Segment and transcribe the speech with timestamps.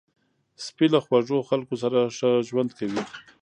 [0.65, 3.01] سپي له خوږو خلکو سره ښه ژوند کوي.